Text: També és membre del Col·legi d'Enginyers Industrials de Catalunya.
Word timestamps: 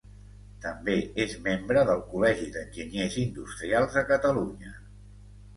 També 0.61 0.95
és 1.25 1.35
membre 1.49 1.83
del 1.89 2.01
Col·legi 2.13 2.49
d'Enginyers 2.57 3.21
Industrials 3.27 3.99
de 3.99 4.07
Catalunya. 4.15 4.75